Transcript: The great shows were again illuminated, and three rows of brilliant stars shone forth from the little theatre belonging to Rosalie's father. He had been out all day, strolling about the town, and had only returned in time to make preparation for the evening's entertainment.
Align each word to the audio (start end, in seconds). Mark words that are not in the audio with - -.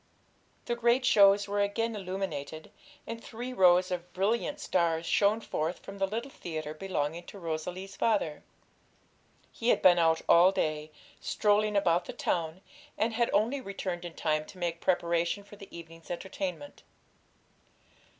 The 0.65 0.75
great 0.75 1.05
shows 1.05 1.47
were 1.47 1.61
again 1.61 1.95
illuminated, 1.95 2.71
and 3.05 3.23
three 3.23 3.53
rows 3.53 3.91
of 3.91 4.11
brilliant 4.13 4.59
stars 4.59 5.05
shone 5.05 5.41
forth 5.41 5.77
from 5.77 5.99
the 5.99 6.07
little 6.07 6.31
theatre 6.31 6.73
belonging 6.73 7.27
to 7.27 7.37
Rosalie's 7.37 7.95
father. 7.95 8.41
He 9.51 9.69
had 9.69 9.83
been 9.83 9.99
out 9.99 10.23
all 10.27 10.51
day, 10.51 10.89
strolling 11.19 11.75
about 11.77 12.05
the 12.05 12.13
town, 12.13 12.61
and 12.97 13.13
had 13.13 13.29
only 13.31 13.61
returned 13.61 14.03
in 14.03 14.15
time 14.15 14.43
to 14.47 14.57
make 14.57 14.81
preparation 14.81 15.43
for 15.43 15.55
the 15.55 15.67
evening's 15.69 16.09
entertainment. 16.09 16.81